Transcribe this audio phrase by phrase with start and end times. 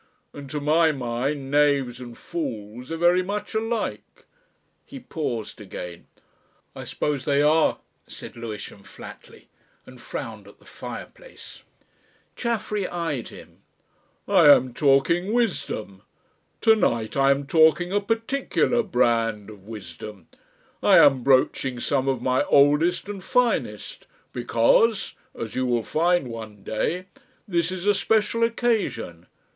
[0.33, 4.25] And to my mind knaves and fools are very much alike."
[4.83, 6.07] He paused again.
[6.75, 7.77] "I suppose they are,"
[8.07, 9.47] said Lewisham flatly,
[9.85, 11.61] and frowned at the fireplace.
[12.35, 13.59] Chaffery eyed him.
[14.27, 16.01] "I am talking wisdom.
[16.61, 20.29] To night I am talking a particular brand of wisdom.
[20.81, 26.63] I am broaching some of my oldest and finest, because as you will find one
[26.63, 27.05] day
[27.47, 29.27] this is a special occasion.